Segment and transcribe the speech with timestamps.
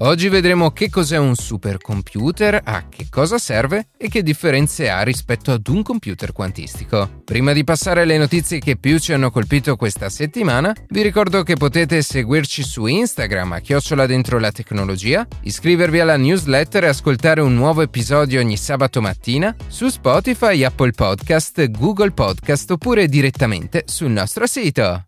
[0.00, 5.52] Oggi vedremo che cos'è un supercomputer, a che cosa serve e che differenze ha rispetto
[5.52, 7.22] ad un computer quantistico.
[7.24, 11.54] Prima di passare alle notizie che più ci hanno colpito questa settimana, vi ricordo che
[11.54, 17.54] potete seguirci su Instagram a chiocciola dentro la tecnologia, iscrivervi alla newsletter e ascoltare un
[17.54, 24.46] nuovo episodio ogni sabato mattina su Spotify, Apple Podcast, Google Podcast oppure direttamente sul nostro
[24.46, 25.06] sito.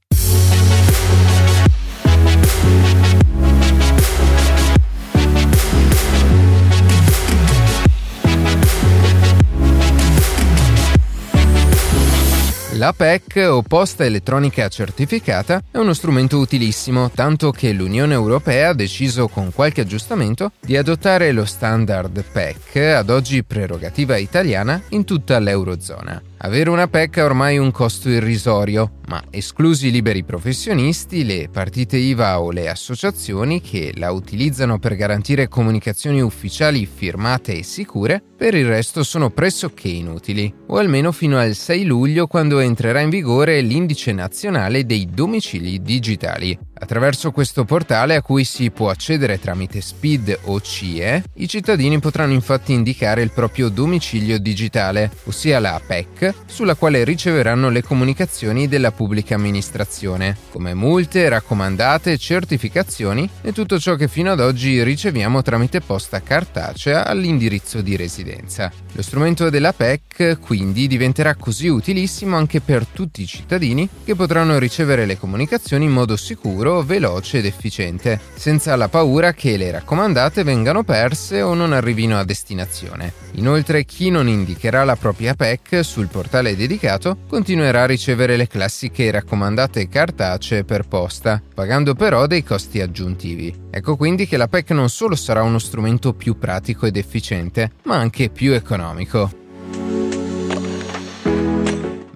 [12.79, 18.73] La PEC o posta elettronica certificata è uno strumento utilissimo, tanto che l'Unione Europea ha
[18.73, 25.41] deciso con qualche aggiustamento di adottare lo standard PEC, ad oggi prerogativa italiana, in tutta
[25.41, 26.23] l'Eurozona.
[26.41, 31.97] Avere una PEC ha ormai un costo irrisorio, ma esclusi i liberi professionisti, le partite
[31.97, 38.55] IVA o le associazioni che la utilizzano per garantire comunicazioni ufficiali firmate e sicure, per
[38.55, 43.61] il resto sono pressoché inutili, o almeno fino al 6 luglio quando entrerà in vigore
[43.61, 46.57] l'indice nazionale dei domicili digitali.
[46.81, 52.35] Attraverso questo portale a cui si può accedere tramite SPID o CIE, i cittadini potranno
[52.35, 58.93] infatti indicare il proprio domicilio digitale, ossia la PEC, sulla quale riceveranno le comunicazioni della
[58.93, 65.81] pubblica amministrazione, come multe, raccomandate, certificazioni e tutto ciò che fino ad oggi riceviamo tramite
[65.81, 68.71] posta cartacea all'indirizzo di residenza.
[68.93, 74.59] Lo strumento della PEC quindi diventerà così utilissimo anche per tutti i cittadini che potranno
[74.59, 79.71] ricevere le comunicazioni in modo sicuro sicuro, veloce ed efficiente, senza la paura che le
[79.71, 83.13] raccomandate vengano perse o non arrivino a destinazione.
[83.33, 89.11] Inoltre chi non indicherà la propria PEC sul portale dedicato continuerà a ricevere le classiche
[89.11, 93.55] raccomandate cartacee per posta, pagando però dei costi aggiuntivi.
[93.71, 97.97] Ecco quindi che la PEC non solo sarà uno strumento più pratico ed efficiente, ma
[97.97, 99.38] anche più economico.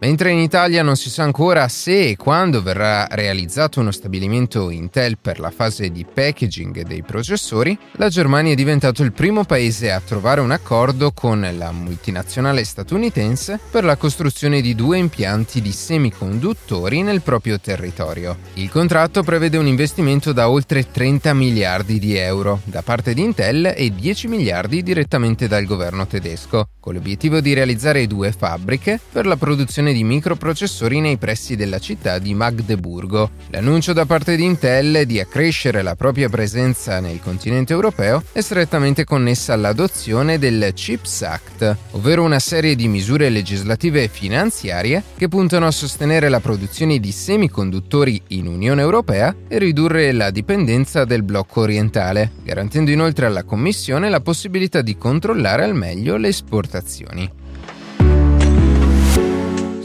[0.02, 5.16] Mentre in Italia non si sa ancora se e quando verrà realizzato uno stabilimento Intel
[5.16, 10.02] per la fase di packaging dei processori, la Germania è diventato il primo paese a
[10.04, 17.02] trovare un accordo con la multinazionale statunitense per la costruzione di due impianti di semiconduttori
[17.02, 18.36] nel proprio territorio.
[18.54, 23.72] Il contratto prevede un investimento da oltre 30 miliardi di euro da parte di Intel
[23.76, 29.36] e 10 miliardi direttamente dal governo tedesco, con l'obiettivo di realizzare due fabbriche per la
[29.36, 33.30] produzione di microprocessori nei pressi della città di Magdeburgo.
[33.50, 39.04] L'annuncio da parte di Intel di accrescere la propria presenza nel continente europeo è strettamente
[39.04, 45.66] connessa all'adozione del CHIPS Act, ovvero una serie di misure legislative e finanziarie che puntano
[45.66, 51.60] a sostenere la produzione di semiconduttori in Unione Europea e ridurre la dipendenza del blocco
[51.60, 57.41] orientale, garantendo inoltre alla Commissione la possibilità di controllare al meglio le esportazioni.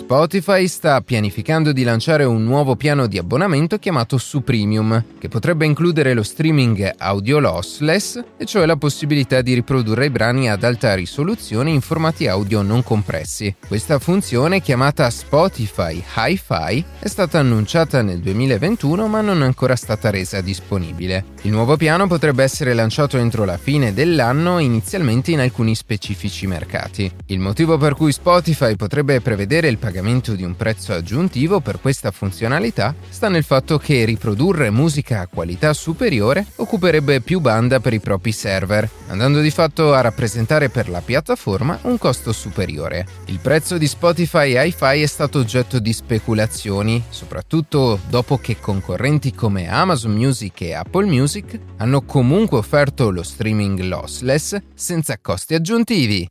[0.07, 6.13] Spotify sta pianificando di lanciare un nuovo piano di abbonamento chiamato Supremium, che potrebbe includere
[6.13, 11.72] lo streaming audio lossless, e cioè la possibilità di riprodurre i brani ad alta risoluzione
[11.72, 13.53] in formati audio non compressi.
[13.68, 20.09] Questa funzione, chiamata Spotify Hi-Fi, è stata annunciata nel 2021 ma non è ancora stata
[20.09, 21.35] resa disponibile.
[21.41, 27.12] Il nuovo piano potrebbe essere lanciato entro la fine dell'anno, inizialmente in alcuni specifici mercati.
[27.25, 31.80] Il motivo per cui Spotify potrebbe prevedere il pagamento pagamento di un prezzo aggiuntivo per
[31.81, 37.94] questa funzionalità sta nel fatto che riprodurre musica a qualità superiore occuperebbe più banda per
[37.94, 43.07] i propri server, andando di fatto a rappresentare per la piattaforma un costo superiore.
[43.25, 49.68] Il prezzo di Spotify Hi-Fi è stato oggetto di speculazioni, soprattutto dopo che concorrenti come
[49.68, 56.27] Amazon Music e Apple Music hanno comunque offerto lo streaming lossless senza costi aggiuntivi.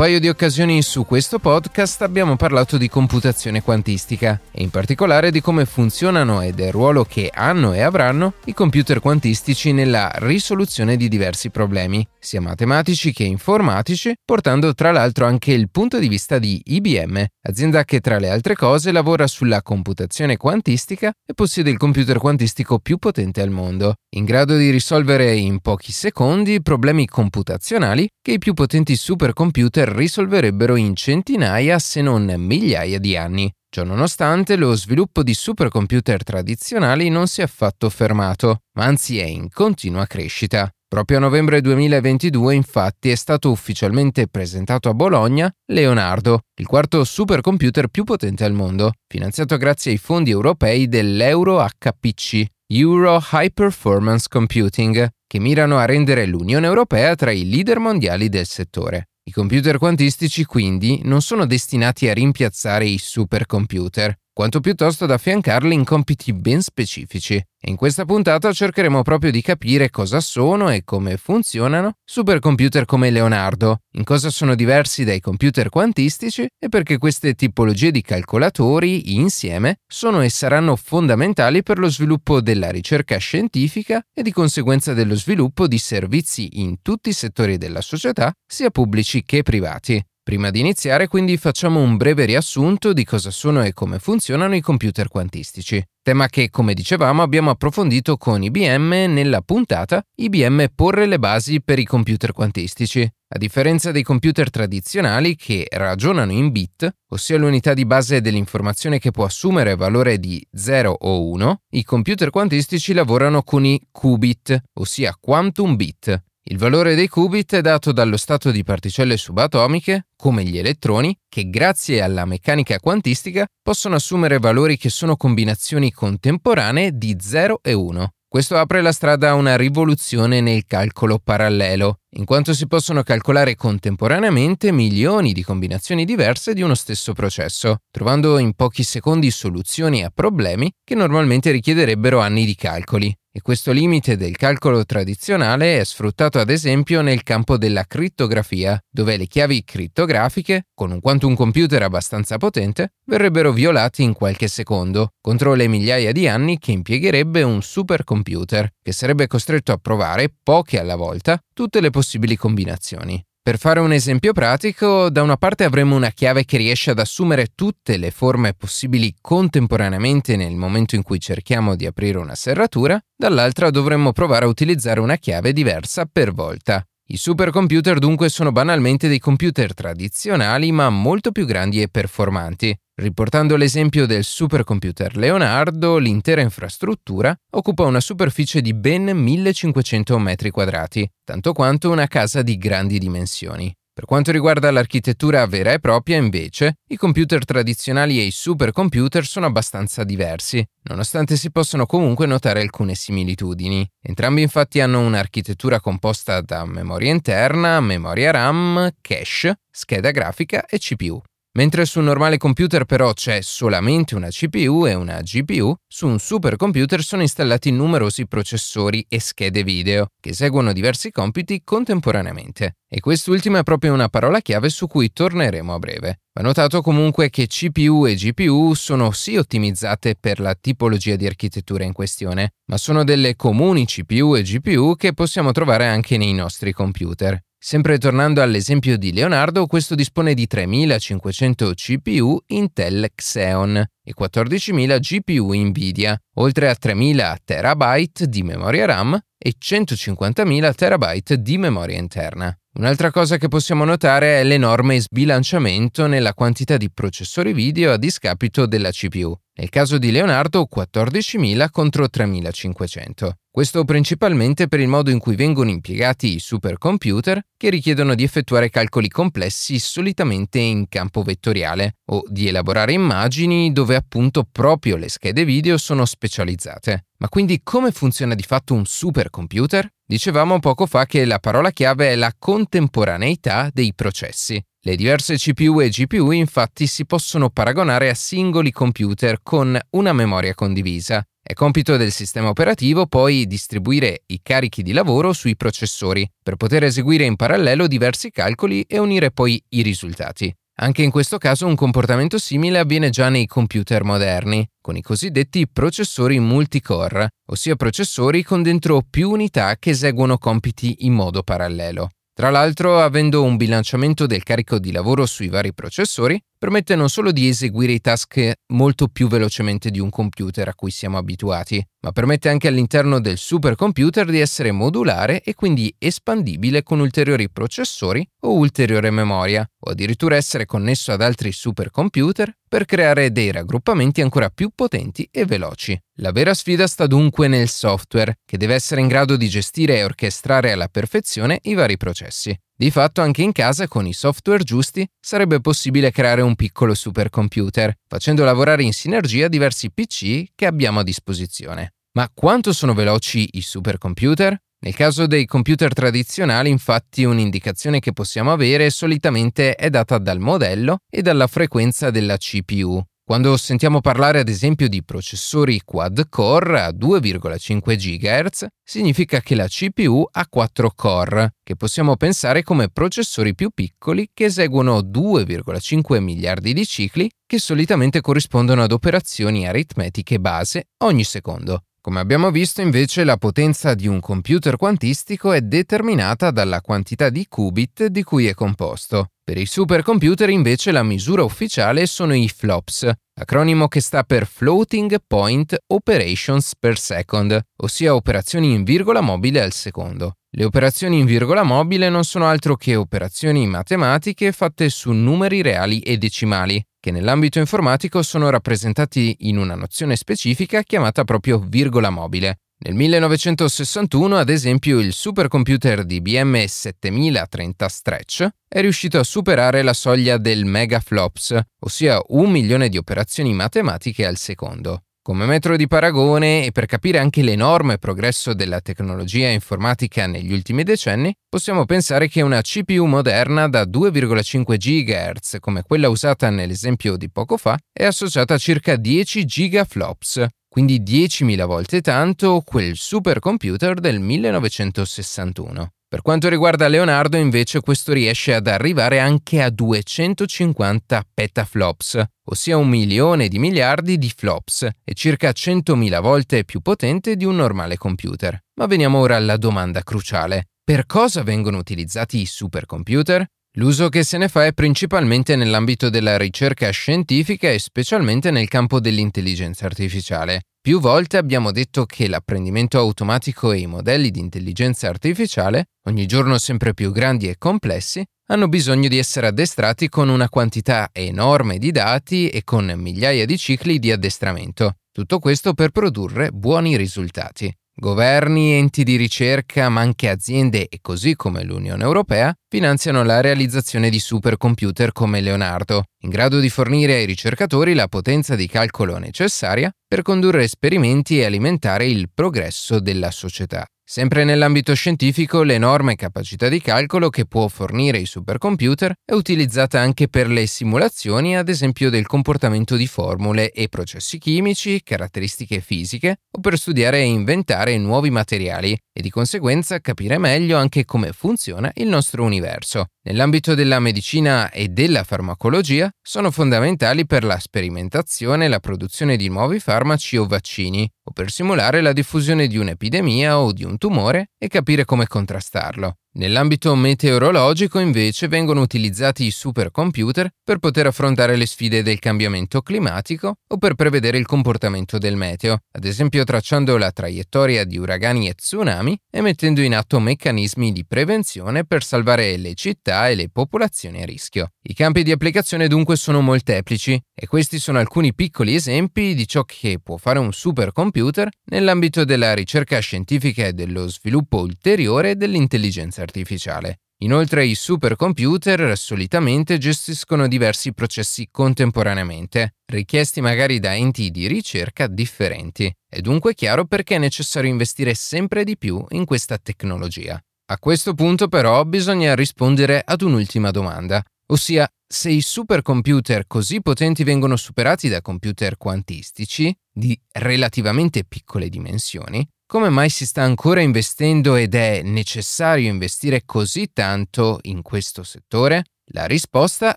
[0.00, 5.42] Paio di occasioni su questo podcast abbiamo parlato di computazione quantistica e in particolare di
[5.42, 11.06] come funzionano e del ruolo che hanno e avranno i computer quantistici nella risoluzione di
[11.06, 16.62] diversi problemi, sia matematici che informatici, portando tra l'altro anche il punto di vista di
[16.64, 22.16] IBM, azienda che tra le altre cose lavora sulla computazione quantistica e possiede il computer
[22.16, 28.32] quantistico più potente al mondo, in grado di risolvere in pochi secondi problemi computazionali che
[28.32, 33.50] i più potenti supercomputer computer risolverebbero in centinaia se non migliaia di anni.
[33.72, 39.48] Ciononostante, lo sviluppo di supercomputer tradizionali non si è affatto fermato, ma anzi è in
[39.48, 40.68] continua crescita.
[40.88, 47.86] Proprio a novembre 2022, infatti, è stato ufficialmente presentato a Bologna Leonardo, il quarto supercomputer
[47.86, 55.08] più potente al mondo, finanziato grazie ai fondi europei dell'Euro HPC, Euro High Performance Computing,
[55.28, 59.09] che mirano a rendere l'Unione Europea tra i leader mondiali del settore.
[59.22, 65.74] I computer quantistici quindi non sono destinati a rimpiazzare i supercomputer, quanto piuttosto ad affiancarli
[65.74, 67.34] in compiti ben specifici.
[67.34, 73.10] E in questa puntata cercheremo proprio di capire cosa sono e come funzionano supercomputer come
[73.10, 79.80] Leonardo, in cosa sono diversi dai computer quantistici e perché queste tipologie di calcolatori insieme
[79.86, 85.66] sono e saranno fondamentali per lo sviluppo della ricerca scientifica e di conseguenza dello sviluppo
[85.66, 90.02] di servizi in tutti i settori della società, sia pubblici che privati.
[90.30, 94.60] Prima di iniziare quindi facciamo un breve riassunto di cosa sono e come funzionano i
[94.60, 101.18] computer quantistici, tema che come dicevamo abbiamo approfondito con IBM nella puntata IBM porre le
[101.18, 103.00] basi per i computer quantistici.
[103.02, 109.10] A differenza dei computer tradizionali che ragionano in bit, ossia l'unità di base dell'informazione che
[109.10, 115.16] può assumere valore di 0 o 1, i computer quantistici lavorano con i qubit, ossia
[115.20, 120.58] quantum bit, il valore dei qubit è dato dallo stato di particelle subatomiche, come gli
[120.58, 127.60] elettroni, che grazie alla meccanica quantistica possono assumere valori che sono combinazioni contemporanee di 0
[127.62, 128.14] e 1.
[128.26, 133.54] Questo apre la strada a una rivoluzione nel calcolo parallelo, in quanto si possono calcolare
[133.54, 140.10] contemporaneamente milioni di combinazioni diverse di uno stesso processo, trovando in pochi secondi soluzioni a
[140.12, 146.38] problemi che normalmente richiederebbero anni di calcoli e questo limite del calcolo tradizionale è sfruttato
[146.38, 152.36] ad esempio nel campo della crittografia, dove le chiavi crittografiche, con un quantum computer abbastanza
[152.38, 158.74] potente, verrebbero violate in qualche secondo, contro le migliaia di anni che impiegherebbe un supercomputer,
[158.82, 163.24] che sarebbe costretto a provare, poche alla volta, tutte le possibili combinazioni.
[163.42, 167.52] Per fare un esempio pratico, da una parte avremo una chiave che riesce ad assumere
[167.54, 173.70] tutte le forme possibili contemporaneamente nel momento in cui cerchiamo di aprire una serratura, dall'altra
[173.70, 176.84] dovremmo provare a utilizzare una chiave diversa per volta.
[177.12, 182.72] I supercomputer dunque sono banalmente dei computer tradizionali ma molto più grandi e performanti.
[182.94, 191.52] Riportando l'esempio del supercomputer Leonardo, l'intera infrastruttura occupa una superficie di ben 1500 m2, tanto
[191.52, 193.74] quanto una casa di grandi dimensioni.
[194.00, 199.44] Per quanto riguarda l'architettura vera e propria, invece, i computer tradizionali e i supercomputer sono
[199.44, 203.86] abbastanza diversi, nonostante si possano comunque notare alcune similitudini.
[204.00, 211.20] Entrambi infatti hanno un'architettura composta da memoria interna, memoria RAM, cache, scheda grafica e CPU.
[211.54, 216.20] Mentre su un normale computer però c'è solamente una CPU e una GPU, su un
[216.20, 222.76] supercomputer sono installati numerosi processori e schede video che eseguono diversi compiti contemporaneamente.
[222.88, 226.20] E quest'ultima è proprio una parola chiave su cui torneremo a breve.
[226.32, 231.82] Va notato comunque che CPU e GPU sono sì ottimizzate per la tipologia di architettura
[231.82, 236.72] in questione, ma sono delle comuni CPU e GPU che possiamo trovare anche nei nostri
[236.72, 237.42] computer.
[237.62, 245.52] Sempre tornando all'esempio di Leonardo, questo dispone di 3500 CPU Intel Xeon e 14.000 GPU
[245.52, 252.50] Nvidia, oltre a 3.000 TB di memoria RAM e 150.000 TB di memoria interna.
[252.78, 258.64] Un'altra cosa che possiamo notare è l'enorme sbilanciamento nella quantità di processori video a discapito
[258.64, 259.38] della CPU.
[259.60, 263.30] Nel caso di Leonardo 14.000 contro 3.500.
[263.50, 268.70] Questo principalmente per il modo in cui vengono impiegati i supercomputer che richiedono di effettuare
[268.70, 275.44] calcoli complessi solitamente in campo vettoriale o di elaborare immagini dove appunto proprio le schede
[275.44, 277.08] video sono specializzate.
[277.18, 279.86] Ma quindi come funziona di fatto un supercomputer?
[280.06, 284.58] Dicevamo poco fa che la parola chiave è la contemporaneità dei processi.
[284.82, 290.54] Le diverse CPU e GPU infatti si possono paragonare a singoli computer con una memoria
[290.54, 291.22] condivisa.
[291.42, 296.84] È compito del sistema operativo poi distribuire i carichi di lavoro sui processori per poter
[296.84, 300.50] eseguire in parallelo diversi calcoli e unire poi i risultati.
[300.82, 305.68] Anche in questo caso un comportamento simile avviene già nei computer moderni, con i cosiddetti
[305.68, 312.08] processori multicore, ossia processori con dentro più unità che eseguono compiti in modo parallelo.
[312.40, 317.32] Tra l'altro, avendo un bilanciamento del carico di lavoro sui vari processori, permette non solo
[317.32, 322.12] di eseguire i task molto più velocemente di un computer a cui siamo abituati, ma
[322.12, 328.54] permette anche all'interno del supercomputer di essere modulare e quindi espandibile con ulteriori processori o
[328.54, 334.70] ulteriore memoria, o addirittura essere connesso ad altri supercomputer per creare dei raggruppamenti ancora più
[334.72, 336.00] potenti e veloci.
[336.20, 340.04] La vera sfida sta dunque nel software, che deve essere in grado di gestire e
[340.04, 342.56] orchestrare alla perfezione i vari processi.
[342.72, 347.92] Di fatto anche in casa con i software giusti sarebbe possibile creare un piccolo supercomputer,
[348.06, 351.94] facendo lavorare in sinergia diversi PC che abbiamo a disposizione.
[352.12, 354.56] Ma quanto sono veloci i supercomputer?
[354.82, 361.00] Nel caso dei computer tradizionali, infatti, un'indicazione che possiamo avere solitamente è data dal modello
[361.10, 367.94] e dalla frequenza della CPU, quando sentiamo parlare ad esempio di processori quad-core a 2,5
[367.94, 374.30] GHz, significa che la CPU ha 4 core, che possiamo pensare come processori più piccoli
[374.34, 381.84] che eseguono 2,5 miliardi di cicli, che solitamente corrispondono ad operazioni aritmetiche base ogni secondo.
[382.02, 387.46] Come abbiamo visto invece la potenza di un computer quantistico è determinata dalla quantità di
[387.46, 389.32] qubit di cui è composto.
[389.44, 395.18] Per i supercomputer invece la misura ufficiale sono i FLOPS, acronimo che sta per Floating
[395.26, 400.36] Point Operations per Second, ossia operazioni in virgola mobile al secondo.
[400.52, 406.00] Le operazioni in virgola mobile non sono altro che operazioni matematiche fatte su numeri reali
[406.00, 412.58] e decimali, che nell'ambito informatico sono rappresentati in una nozione specifica chiamata proprio virgola mobile.
[412.82, 419.92] Nel 1961, ad esempio, il supercomputer di IBM 7030 Stretch è riuscito a superare la
[419.92, 425.02] soglia del megaflops, ossia un milione di operazioni matematiche al secondo.
[425.30, 430.82] Come metro di paragone e per capire anche l'enorme progresso della tecnologia informatica negli ultimi
[430.82, 437.30] decenni, possiamo pensare che una CPU moderna da 2,5 GHz, come quella usata nell'esempio di
[437.30, 444.18] poco fa, è associata a circa 10 gigaflops, quindi 10.000 volte tanto quel supercomputer del
[444.18, 445.92] 1961.
[446.10, 452.88] Per quanto riguarda Leonardo, invece, questo riesce ad arrivare anche a 250 petaflops, ossia un
[452.88, 458.60] milione di miliardi di flops, e circa 100.000 volte più potente di un normale computer.
[458.80, 460.70] Ma veniamo ora alla domanda cruciale.
[460.82, 463.46] Per cosa vengono utilizzati i supercomputer?
[463.74, 468.98] L'uso che se ne fa è principalmente nell'ambito della ricerca scientifica e specialmente nel campo
[468.98, 470.62] dell'intelligenza artificiale.
[470.80, 476.58] Più volte abbiamo detto che l'apprendimento automatico e i modelli di intelligenza artificiale, ogni giorno
[476.58, 481.92] sempre più grandi e complessi, hanno bisogno di essere addestrati con una quantità enorme di
[481.92, 484.94] dati e con migliaia di cicli di addestramento.
[485.12, 487.72] Tutto questo per produrre buoni risultati.
[487.94, 494.08] Governi, enti di ricerca, ma anche aziende e così come l'Unione Europea finanziano la realizzazione
[494.08, 499.90] di supercomputer come Leonardo, in grado di fornire ai ricercatori la potenza di calcolo necessaria
[500.06, 503.86] per condurre esperimenti e alimentare il progresso della società.
[504.12, 510.26] Sempre nell'ambito scientifico, l'enorme capacità di calcolo che può fornire i supercomputer è utilizzata anche
[510.26, 516.60] per le simulazioni, ad esempio del comportamento di formule e processi chimici, caratteristiche fisiche, o
[516.60, 522.08] per studiare e inventare nuovi materiali e di conseguenza capire meglio anche come funziona il
[522.08, 523.10] nostro universo.
[523.22, 529.50] Nell'ambito della medicina e della farmacologia sono fondamentali per la sperimentazione e la produzione di
[529.50, 534.52] nuovi farmaci o vaccini, o per simulare la diffusione di un'epidemia o di un tumore
[534.56, 536.16] e capire come contrastarlo.
[536.32, 543.56] Nell'ambito meteorologico invece vengono utilizzati i supercomputer per poter affrontare le sfide del cambiamento climatico
[543.66, 548.54] o per prevedere il comportamento del meteo, ad esempio tracciando la traiettoria di uragani e
[548.54, 554.22] tsunami e mettendo in atto meccanismi di prevenzione per salvare le città e le popolazioni
[554.22, 554.68] a rischio.
[554.82, 559.64] I campi di applicazione dunque sono molteplici e questi sono alcuni piccoli esempi di ciò
[559.64, 567.00] che può fare un supercomputer nell'ambito della ricerca scientifica e dello sviluppo ulteriore dell'intelligenza artificiale.
[567.22, 575.92] Inoltre i supercomputer solitamente gestiscono diversi processi contemporaneamente, richiesti magari da enti di ricerca differenti.
[576.08, 580.40] È dunque chiaro perché è necessario investire sempre di più in questa tecnologia.
[580.72, 587.22] A questo punto però bisogna rispondere ad un'ultima domanda, Ossia, se i supercomputer così potenti
[587.22, 594.54] vengono superati da computer quantistici di relativamente piccole dimensioni, come mai si sta ancora investendo
[594.54, 598.84] ed è necessario investire così tanto in questo settore?
[599.06, 599.96] La risposta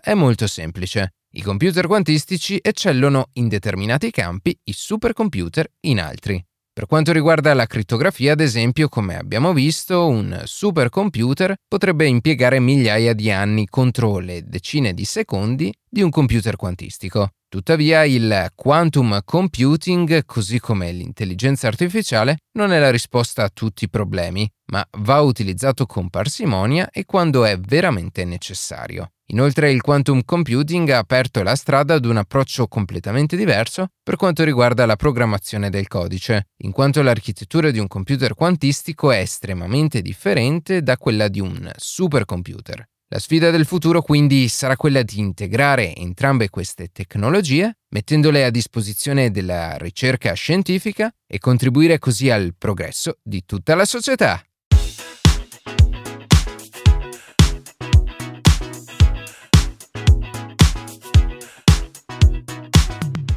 [0.00, 1.14] è molto semplice.
[1.36, 6.44] I computer quantistici eccellono in determinati campi, i supercomputer in altri.
[6.74, 13.12] Per quanto riguarda la crittografia, ad esempio, come abbiamo visto, un supercomputer potrebbe impiegare migliaia
[13.12, 17.30] di anni contro le decine di secondi di un computer quantistico.
[17.48, 23.88] Tuttavia il quantum computing, così come l'intelligenza artificiale, non è la risposta a tutti i
[23.88, 29.12] problemi, ma va utilizzato con parsimonia e quando è veramente necessario.
[29.28, 34.44] Inoltre il quantum computing ha aperto la strada ad un approccio completamente diverso per quanto
[34.44, 40.82] riguarda la programmazione del codice, in quanto l'architettura di un computer quantistico è estremamente differente
[40.82, 42.86] da quella di un supercomputer.
[43.08, 49.30] La sfida del futuro quindi sarà quella di integrare entrambe queste tecnologie, mettendole a disposizione
[49.30, 54.44] della ricerca scientifica e contribuire così al progresso di tutta la società.